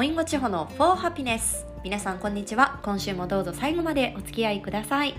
[0.00, 2.80] おいんご地方の For Happiness 皆さんこんにちは。
[2.82, 5.14] 今週もどうぞ最後までお付き合いください。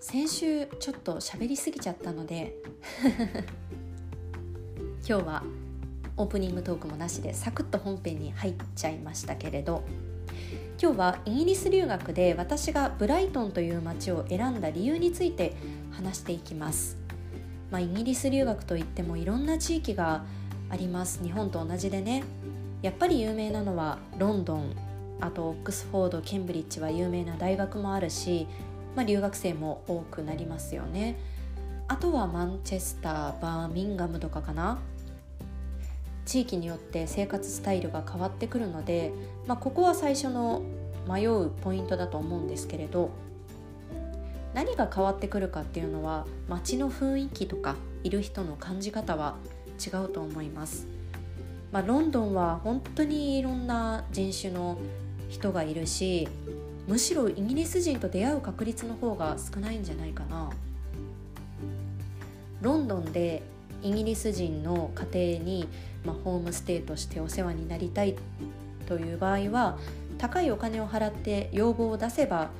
[0.00, 2.54] 先週ちょっと喋りすぎちゃったので
[5.06, 5.42] 今日は
[6.16, 9.82] オープニングトークもなしでサクッと本編に入っちゃいましたけれど
[10.80, 15.54] 今日はイギリス留学で私がブライトンという街を選んだ理由について
[15.92, 16.96] 話していきます、
[17.70, 20.24] まあ、イギリス留学といってもいろんな地域が
[20.70, 21.22] あります。
[21.22, 22.24] 日本と同じでね。
[22.82, 24.74] やっぱり有名なのはロンドン。
[25.20, 28.48] あとオックスフォードケンブリッジは有名な大学もあるし、
[28.96, 31.16] まあ、留学生も多くなりますよね。
[31.86, 34.80] あとはマンチェスターバーミンガムとかかな。
[36.24, 39.12] 地域によって生活スタイルが変わってくるので、
[39.46, 40.62] まあ、ここは最初の
[41.08, 43.10] 迷うポイントだと思うんですけれど
[44.54, 49.36] 何が変わってくるかっていうのは街の雰囲気とかいる人の感じ方は
[49.84, 50.86] 違うと思います。
[51.72, 54.78] まあ、ロンドンは本当にいろんな人種の
[55.28, 56.28] 人がいるし
[56.86, 60.50] むしろイギリス人と出会う確率の方が少ないんじゃないかな。
[62.60, 63.42] ロンドンで
[63.84, 65.68] イギリス人の家庭に、
[66.04, 68.16] まあ、ホームステイとしてお世話になりたい
[68.86, 69.78] という場合は
[70.18, 72.50] 高いお金を払って要望を出せば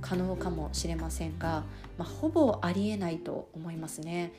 [0.00, 1.64] 可能かもしれませんが、
[1.98, 4.32] まあ、ほぼありえないと思いますね。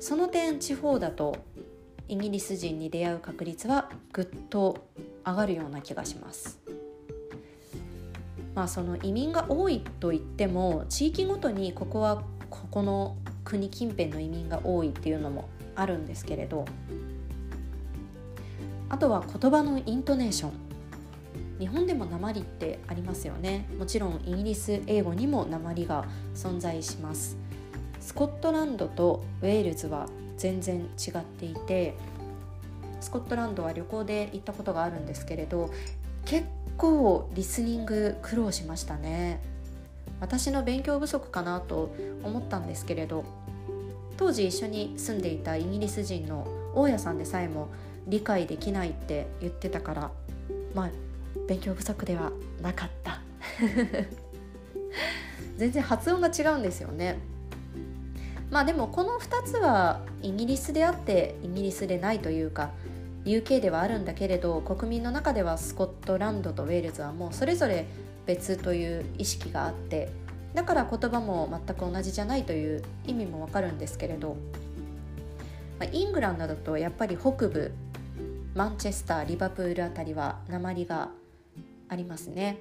[0.00, 1.36] その点地方だと
[2.08, 4.88] イギリス人に出会う確率はぐっと
[5.24, 6.58] 上がるような気がします。
[8.54, 16.64] まあその移民が多いといっても地域ごとにここはここの国近辺の移民が多いっていうのもあるんですけれど
[18.88, 20.52] あとは言葉のイントネーション。
[21.58, 23.66] 日本でも鉛ってありますよね。
[23.78, 27.36] もちろんイギリス英語にも鉛が存在します。
[28.00, 31.94] スコットランドとウェールズは全然違っていて
[33.00, 35.70] スコットランドは旅行で行ったことがあるんですけれど
[36.24, 36.46] 結
[36.76, 39.40] 構リスニング苦労しましたね。
[40.22, 43.24] 私の勉強不足かなと思ったんですけれど
[44.16, 46.46] 当時一緒に住んでいたイギリス人の
[46.76, 47.70] 大家さんでさえも
[48.06, 50.10] 理解できないって言ってたから
[50.74, 50.90] まあ
[51.48, 52.30] 勉強不足では
[52.62, 53.20] なかった。
[55.58, 57.18] 全然発音が違うんですよね。
[58.48, 62.70] まあでもこの2つはイギリスであってイギリスでないというか
[63.24, 67.86] UK ではあるんだけれど国民の中ではスコットランドとウェールズはもうそれぞれ
[68.26, 70.10] 別という意識があって
[70.54, 74.36] だから言葉も全く同じじゃないという意味もわかるんですけれど、
[75.78, 77.72] まあ、イングランドだとやっぱり北部
[78.54, 81.08] マンチェスターリバプールあたりは鉛が
[81.88, 82.58] ありますね。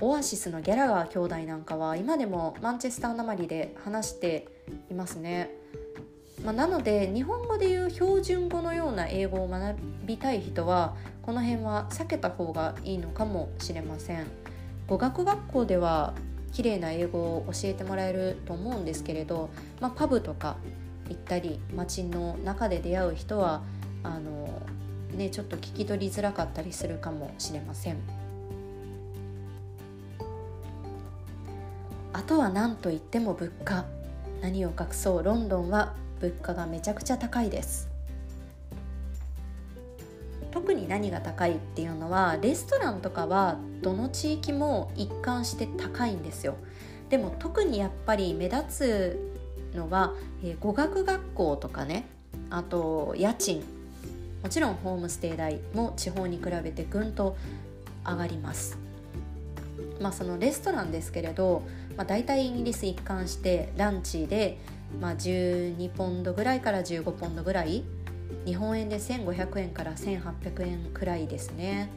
[0.00, 4.46] オアシスのギャラガー兄弟なんかは今でもマンチェスター鉛で話して
[4.90, 5.50] いますね、
[6.44, 14.26] まあ、なので日本語でいう標準語のような英語を学びたい人はこの辺は避けた方がいいのかもしれません。
[14.86, 16.14] 語学学校では
[16.52, 19.50] 綺麗な英語を教えてもらえると思うんですけれど、
[19.80, 20.56] まあ、パブとか
[21.08, 23.62] 行ったり街の中で出会う人は
[24.02, 24.62] あの、
[25.12, 27.98] ね、ちょっと聞き取りづらかったりするかもしれません。
[32.14, 33.84] あとは何といっても物価。
[34.40, 35.22] 何を隠そう。
[35.22, 37.88] ロンドンは物価がめちゃくちゃ高いです。
[40.50, 46.56] 特に何が高いっていうのはレストランとかはどの地域も一貫して高いんですよ。
[47.10, 49.18] でも特にやっぱり目立つ
[49.74, 52.06] のは、えー、語学学校とかね
[52.50, 53.62] あと家賃。
[54.42, 57.36] もちろんホームステイ代も地方に比べてぐんと
[58.06, 58.78] 上がります。
[60.00, 61.62] まあそのレストランですけれど、
[61.96, 64.58] まあ、大体イギリス一貫してランチで、
[65.00, 67.84] まあ、12ポンドぐらいから15ポンドぐらい。
[68.44, 71.90] 日本円で1500円から1800円くらいですね。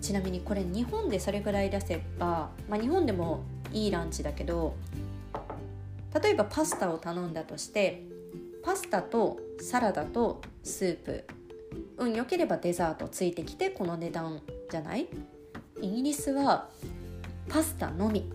[0.00, 3.42] ちなみにこれ日本でそれぐらい出せば、まあ、日本でも
[3.72, 4.74] いいランチだけど
[6.22, 8.02] 例えばパスタを頼んだとして
[8.62, 11.24] パスタとサラダとスープ。
[11.96, 15.08] 運良ければデザートついてきてこの値段じゃない？
[15.80, 16.68] イギリスは
[17.48, 18.30] パスタのみ。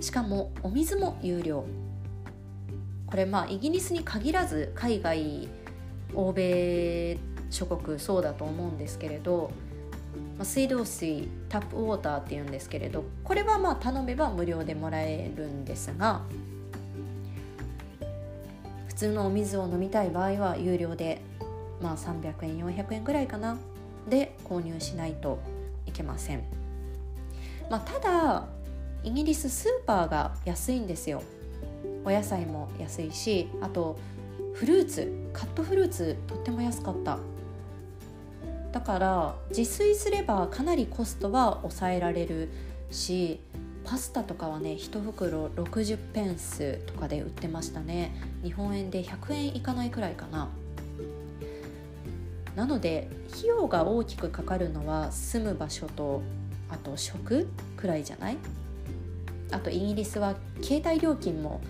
[0.00, 1.64] しかもお水も有料。
[3.10, 5.48] これまあイギリスに限らず海外
[6.14, 7.18] 欧米
[7.50, 9.50] 諸国そうだと思うんですけれど、
[10.38, 16.22] ま、水道水タップウォーターっていうんですけれどこれはまあ頼めば無料でもらえるんですが
[18.86, 21.20] 普通のお水を飲みたい場合は有料で
[21.82, 23.56] まあ300円400円ぐらいかな
[24.08, 25.40] で購入しないと
[25.86, 26.44] いけません、
[27.68, 28.46] まあ、ただ
[29.02, 31.22] イギリススーパーが安いんですよ。
[32.04, 33.98] お野菜も安いしあと
[34.54, 37.18] フルーツカットフルーツとっても安かった。
[38.72, 42.48] だから自炊すればかなりコストは抑えられる
[42.90, 43.40] し
[43.84, 48.14] パスタとかはね1袋60ペンスとかで売ってましたね。
[48.44, 50.48] 日本円で100円いかないくらいかな。
[52.54, 56.22] なので費用が大きくかかるのは住む場所と
[56.68, 58.36] あと食くらいじゃない？
[59.50, 61.60] あとイギリスは携帯料金も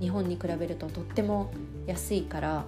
[0.00, 1.52] 日本に比べるととっても
[1.86, 2.64] 安いから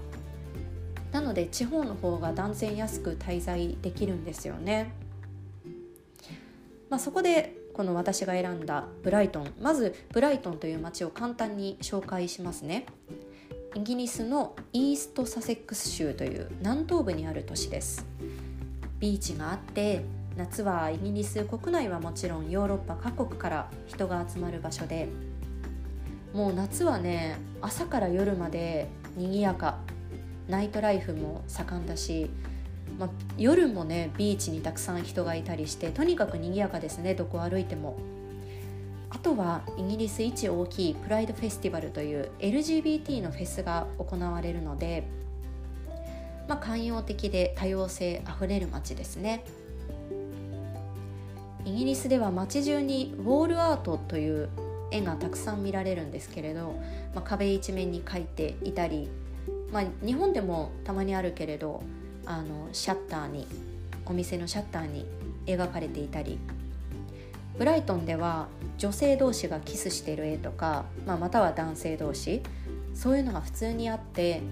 [1.12, 4.92] なので地方の方が断然安く滞在できるんですよね。
[6.90, 12.86] まあ、そこでこの私が選んだブライトンまずブライトンという街を簡単に紹介しますね。
[13.74, 18.06] イギリスのイーストサセックス州という南東部にある都市です
[18.98, 20.02] ビーチがあって
[20.36, 25.08] 夏はイギリス国内はもちろんヨーロッパ各国から人が集まる場所で
[26.32, 29.78] もう夏はね朝から夜まで賑やか
[30.48, 32.30] ナイトライフも盛んだし、
[32.98, 37.98] まあ、夜もねビーチにたくさん人がいたりしてとにかく賑やかですねどこ歩いても。
[39.10, 45.08] あとはイギリス一大きいプライドフェスティバルという LGBT のフェスが行われるので、
[46.46, 49.44] まあ、寛容的で多様性あふれる街ですね
[51.64, 54.50] イギリスでは街中にウォールアートという
[54.90, 56.78] 絵がたくさん見られるんですけれど、
[57.14, 59.08] まあ、壁一面に描いていたり、
[59.72, 61.82] まあ、日本でもたまにあるけれど
[62.26, 63.46] あのシャッターに
[64.06, 65.06] お店のシャッターに
[65.46, 66.38] 描かれていたり
[67.58, 72.42] ブライトンでは女性同士がキスしてる絵とか、まあ、または男性同士
[72.94, 74.42] そういうのが普通にあって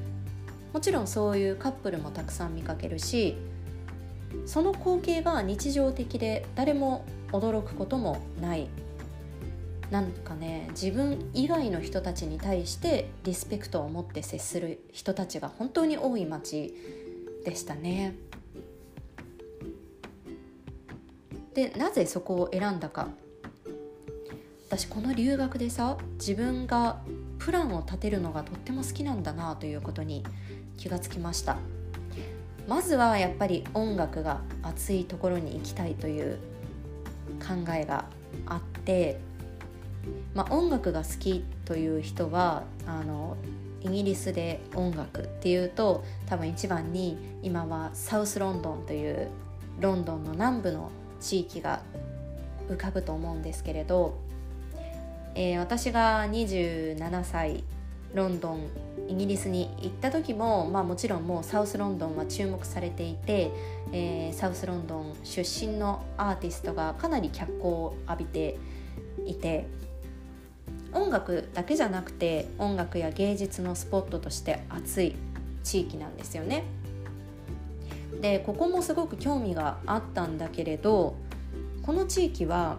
[0.72, 3.36] もちろんそういうカップルもたくさん見かけるし
[4.44, 8.68] その光景が日常的で誰も驚くこともない
[9.90, 16.74] なんかね自分以外の人たちに対してリスペクトを持って接する人たちが本当に多い街
[17.44, 18.14] でしたね。
[21.54, 23.08] でなぜそこを選んだか
[24.68, 27.00] 私この留学でさ自分が
[27.38, 30.22] プランを立てるのがとっても好きなんだなということに
[30.76, 31.56] 気がつきました
[32.68, 36.36] まずはやっぱり音楽が熱いところに行きたいという
[37.40, 38.06] 考えが
[38.46, 39.20] あって、
[40.34, 43.36] まあ、音楽が好きという人はあの
[43.82, 49.28] イギリスで音楽っていうと多分一番に今はサウスロンドンという
[49.80, 51.82] ロンドンの南部の地域が
[52.68, 54.18] 浮かぶと思うんですけれど、
[55.34, 57.64] えー、私が27歳
[58.14, 58.68] ロンドン
[59.08, 63.50] イギリスに行った時も、まあ、もちろんもうサウスロンドンは注目されていて、
[63.92, 68.58] えー、サウスロンドン出身のアーティストがかなり脚光を浴びて
[69.24, 69.66] いて
[70.96, 75.14] 音楽だけじゃなくて音楽や芸術のスポットとして熱い
[75.62, 76.64] 地域なんですよね。
[78.22, 81.16] でここもすごく興味があったんだけれど
[81.82, 82.78] この地域は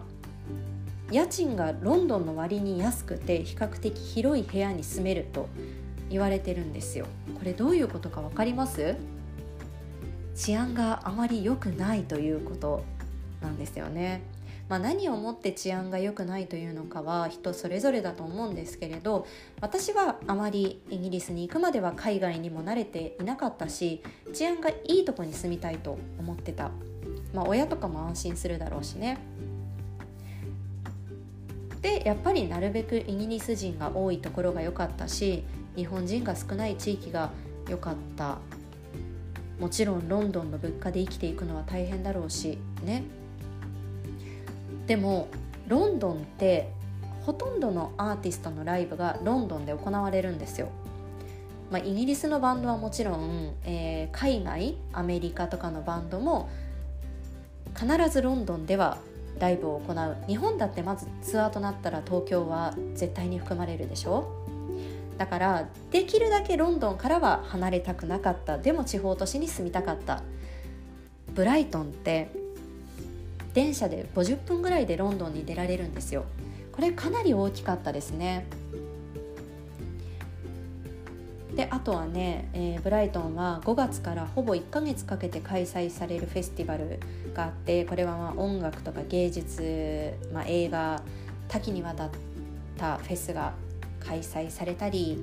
[1.12, 5.48] 家賃がロンドンの割に安くて比較的広い部屋に住めると
[6.10, 7.06] 言われてるんですよ。
[7.38, 8.96] これどういうことか分かります？
[10.34, 12.84] 治安があまり良くないということ
[13.40, 14.22] なんですよね。
[14.68, 19.26] まあ、何をもって治安が良くないというのかは人それぞれだと思うんですけれど
[19.60, 26.70] 私はあまりイギリスに行くまでは海外にも慣れていなかったし治安がいいとこに住みたいと思ってた、
[27.32, 29.18] まあ、親とかも安心するだろうしね。
[31.80, 35.44] でやっぱりなるべくイギリス人が多いところが良かったし
[35.76, 37.30] 日本人が少ない地域が
[37.68, 38.38] 良かった。
[39.60, 43.02] もちろんロンドンの物価で生きていくのは大変だろうしね。
[44.88, 45.28] でも
[45.68, 46.72] ロンドンって
[47.24, 50.70] ほとんどのアーティストのライブがロンドンで行われるんですよ。
[51.70, 56.48] まあ、イギリスのバンドはもちろん、えー、海外アメリカとかのバンドも
[57.78, 58.96] 必ずロンドンでは
[59.38, 60.16] ライブを行う。
[60.26, 64.32] 日本だってまずツアーとなったら東京は絶対に含まれるでしょ。
[65.18, 68.56] だからできるだけロンドンからは離れたくなかった。
[68.56, 70.22] でも地方都市に住みたかった。
[71.34, 72.30] ブライトンって
[73.54, 76.24] 電車で50分ぐらいでロンドンに出られるんですよ
[76.72, 78.46] これかなり大きかったですね
[81.54, 87.00] であとはね、えー、ブライトンは5月からほぼ1ヶ月かけて開催されるフェスティバル
[87.34, 91.02] があってこれはまあ音楽とか芸術、まあ、映画
[91.48, 92.10] 多岐にわたっ
[92.76, 93.54] たフェスが
[93.98, 95.20] 開催されたり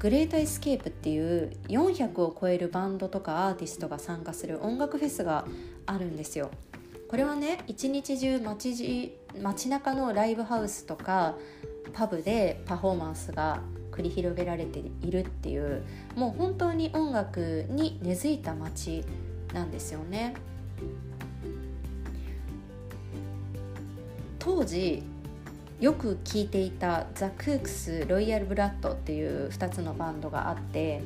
[0.00, 5.46] グレートエスケープっていう400を超えるバンドとかアーティストが参加する音楽フェスが
[5.86, 6.50] あるんですよ。
[7.14, 11.36] これはね一日中街街中のライブハウスとか
[11.92, 13.60] パブでパフォーマンスが
[13.92, 15.84] 繰り広げられているっていう
[16.16, 19.04] もう本当に音楽に根付いた街
[19.52, 20.34] なんですよね。
[24.40, 25.04] 当時
[25.78, 31.00] よく聴いていたザ・クークス・ロイヤル・ブラッドっていう2つのバンドがあって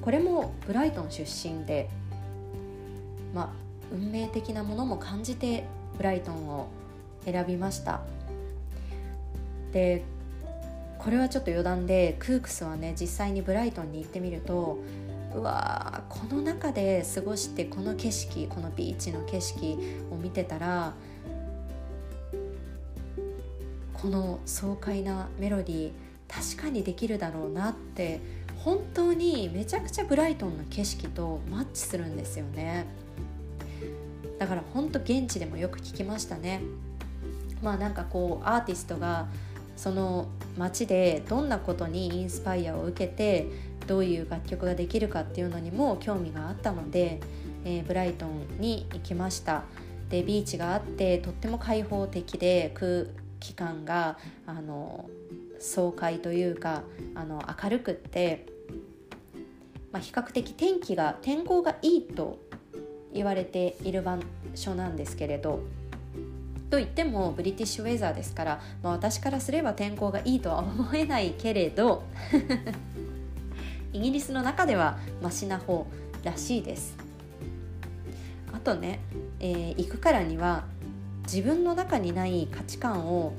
[0.00, 1.90] これもブライトン出身で
[3.34, 5.64] まあ運命的なものも感じて
[5.96, 6.68] ブライトンを
[7.24, 8.00] 選びました。
[9.72, 10.02] で
[10.98, 14.78] これはちょっと余談でクークスはね実際にブライトンに行ってみると
[15.34, 19.78] うわこの中で過ごしてこの景色このビーチの景色
[20.10, 20.94] を見てたら
[23.92, 25.92] この爽快なメロディー
[26.28, 28.20] 確かにできるだろうなって
[28.56, 32.86] 本当にめちゃくちゃブライトンの景色とマッチするんですよね。
[34.38, 36.60] だから本当現地でもよく聞きましたね。
[37.62, 39.26] まあなんかこうアーティストが
[39.76, 43.46] その街でどんなことにインスパイアを受けて
[43.86, 47.20] どういう楽曲ができるかっていうのにも興味があったので、
[47.64, 49.64] えー、ブライトンに行きました。
[50.10, 53.04] でビーチがあってとっても開放的で空
[53.40, 55.08] 気感があの
[55.58, 56.82] 爽快というか
[57.14, 58.46] あの明るくって、
[59.92, 62.38] まあ、比較的天気が天候がいいと
[63.12, 64.18] 言われている場
[64.54, 65.60] 所なんですけれど
[66.70, 72.02] と言ってもブリティッシュウェザーですから、まあ、私からすれば天候がいいとは思えないけれど
[73.92, 75.86] イギリスの中ではマシな方
[76.24, 76.94] らしいです。
[78.52, 79.00] あとね、
[79.40, 80.64] えー、行くからには
[81.22, 83.32] 自分の中にない価値観を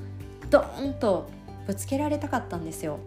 [0.48, 1.28] ドーンと
[1.66, 2.98] ぶつけられたかったんですよ。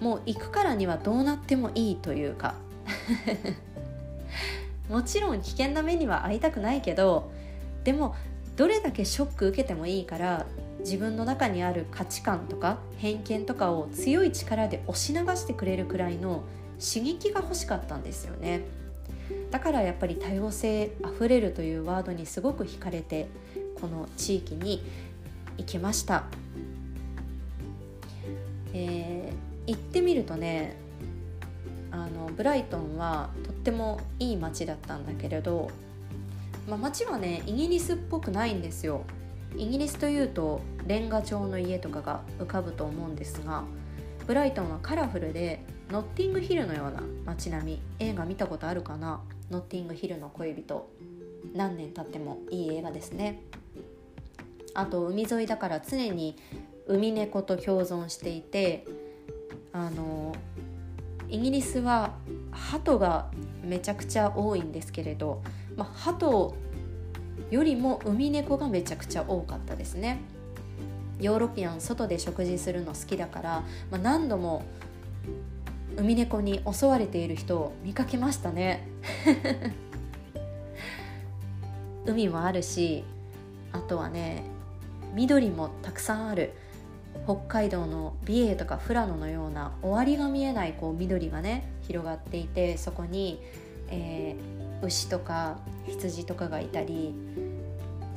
[0.00, 2.54] もう行くからにはどうなってもいいというか。
[4.92, 7.32] もちろん危険な目には遭いたくないけど
[7.82, 8.14] でも
[8.56, 10.46] どれだけショック受けてもいいから
[10.80, 16.44] 自分の中にある価値観とか偏見とかを強い力で押し流してくれるくらいの
[16.78, 18.62] 刺激が欲しかったんですよね。
[19.50, 23.28] だからやっぱり多様性あふれるというワードにすごく惹かれて
[23.80, 24.84] この地域に
[25.56, 26.24] 行きました、
[28.74, 30.76] えー、行ってみるとね
[31.92, 35.70] あのブライトンはとってもいい街だったんだけれど
[36.68, 39.02] まあ、街はねイギリスっぽくないんですよ。
[39.56, 43.64] イギリスというとレンガ調の家とかが浮かぶと思うんですが
[44.28, 47.82] ブライトンはカラフルでノッティングヒルのような街並み。
[47.98, 49.20] 映画見たことあるかな？
[49.50, 50.88] ノッティングヒルの恋人。
[51.52, 53.42] 何年経ってもいい映画ですね。
[54.74, 56.36] あと海沿いだから常に
[56.86, 58.86] 海猫と共存していて
[59.72, 60.34] あの
[61.32, 62.12] イギリスは
[62.52, 63.26] 鳩が
[63.64, 65.42] めちゃくちゃ多いんですけれど
[65.76, 66.54] まあ、鳩
[67.50, 70.20] よりもウミネコがめちゃくちゃ多かったですね。
[71.20, 74.64] ヨーロピアン外で食事するの好きだから、まあ、何度も
[75.96, 78.86] ウミネコに襲われている人を見かけましたね。
[82.04, 83.04] 海もあるし
[83.70, 84.42] あとはね
[85.14, 86.52] 緑もたくさんある。
[87.24, 93.40] 北海道の美瑛とか富良野のような終わりが見えないこう緑がね広がっていてそこに、
[93.88, 97.14] えー、牛とか羊とかがいたり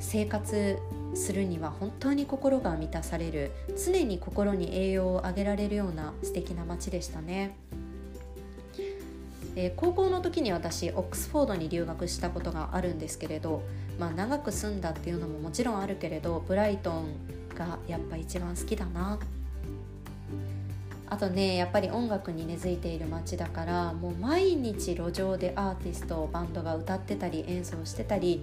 [0.00, 0.78] 生活
[1.14, 3.52] するには本当に心が満たされる
[3.84, 7.56] 常に心に栄養をあげられるような素敵な街でしたね、
[9.54, 13.62] えー、高校の時に私オックスフォードに留学したことがあるんですけれど、
[13.98, 17.14] まあ、長く住んだっていうのももちろんあるけれどブライトン
[17.56, 19.18] がやっぱ一番好きだな。
[21.08, 28.42] あとねやっぱり音楽に根付いている街だからもう毎日路上でアーティストバンドが歌ってたり演奏してたり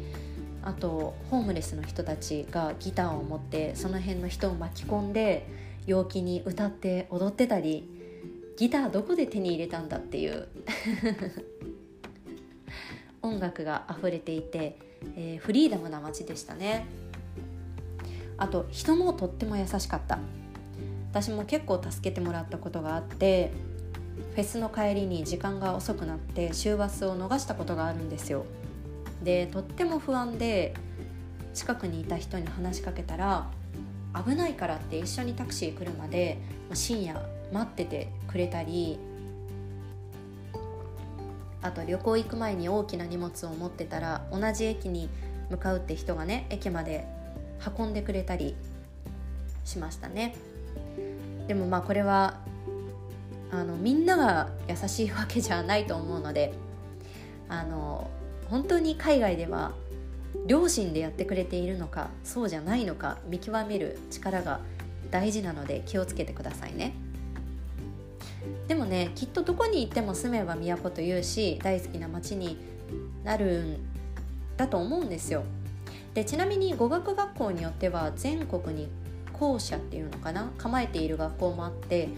[0.61, 5.45] あとホームレスの人たちがギターを持ってその辺の人を巻き込んで
[5.87, 7.89] 陽気に歌って踊ってたり
[8.57, 10.47] ギターどこで手に入れたんだっていう。
[13.23, 14.77] 音楽が溢れていて、
[15.15, 16.85] えー、フリーダムな街でしたね。
[18.37, 20.19] あと人もとっても優しかった。
[21.13, 23.51] 私も結構助けてもらったことがあって
[24.33, 28.45] フェスの帰りに時間が遅くなって週バスを逃したことがあるんですよ。
[29.21, 30.73] でとっても不安で
[31.53, 33.47] 近くにいた人に話しかけたら
[34.25, 36.39] 危ないからって一緒にタクシー来るまで
[36.73, 37.21] 深夜
[37.51, 38.97] 待っててくれたり
[41.61, 45.09] あと旅行行く前に大きな荷物を持ってたら同じ駅に
[45.51, 47.07] 向かうって人がね駅まで
[47.77, 48.55] 運んでくれたり
[49.63, 50.35] しましたね。
[51.47, 52.39] でもまあこれは
[53.51, 56.53] あのみんなが優しいわけじゃないと思うので
[57.49, 58.09] あの
[58.49, 59.73] 本当に海外では
[60.47, 64.59] 両親でやってくれているのかそうじゃないのか見極める力が
[65.11, 66.93] 大事なので気をつけてくださいね
[68.67, 72.57] でもねきっとどこに行っても住めば都というし大好きな街に
[73.23, 73.77] なるん
[74.57, 75.43] だと思うんですよ
[76.13, 78.89] でちなみに語学学校によっては全国に
[79.33, 82.09] 校舎っていうのかな構えている学校もあって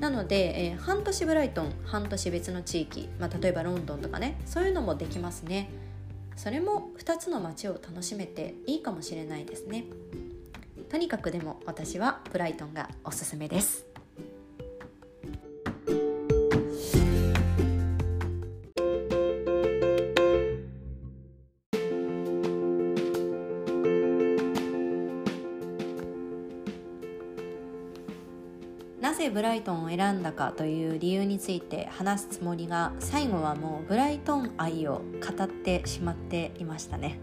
[0.00, 5.70] なので、えー、半年ブライトン半年別の地域、まあ、例えばロンドンとかねそういうのもできますね。
[6.36, 9.84] それも2つの街を楽しめていいかもしれないですね。
[10.90, 13.85] とにかくでも私はブライトンがおすすめです。
[29.36, 37.20] ブライトンを選んだかという理由について話すつもりが最後はもうブライトン愛を語ってしまっていましたね。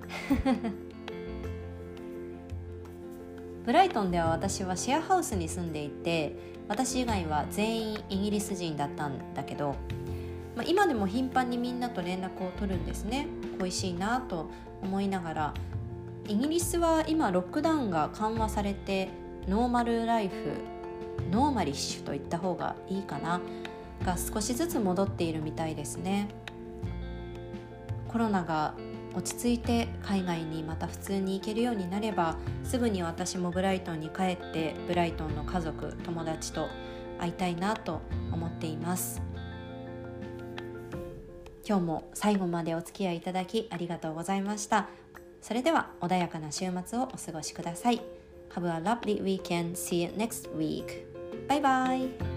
[3.65, 9.73] ブライトンでは私はシェアハウスに住んでいて私以外は全員イギリス人だったんだけど、
[10.55, 13.25] まあ、今でも頻繁にみんなと連絡を取るんですね。
[13.59, 14.51] 恋しいなと
[14.83, 15.51] 思いながら
[16.27, 19.09] イギリスは今ロックダウンが緩和されて
[19.47, 23.41] normal life normal-ish と言った方がいいかな
[24.05, 26.27] が少しずつ戻っているみたいですね
[28.07, 28.75] コロナが
[29.15, 36.67] 落ち着いて海外にまた普通に行けるようになればすぐに私もブライトンに帰ってブライトンの家族友達と
[37.19, 38.01] 会いたいなと
[38.31, 39.21] 思っています
[41.67, 44.89] 今日も最後までお付き合いいただきありがとうございました
[45.41, 48.01] それでは穏やかな週末をお過ごしください
[48.53, 49.77] Have a lovely weekend.
[49.77, 51.12] See you next week.
[51.53, 52.32] バイバイ。